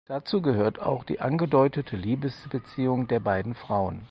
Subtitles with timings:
[0.07, 3.99] Dazu gehört auch die angedeutete Liebesbeziehung der beiden Frauen.